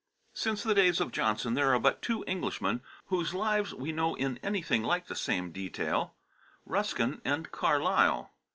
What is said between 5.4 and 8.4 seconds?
detail Ruskin and Carlyle.